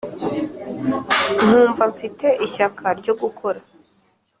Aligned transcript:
nkumva 1.43 1.83
mfite 1.93 2.27
ishyaka 2.45 2.85
ryo 2.99 3.13
gukora 3.21 3.59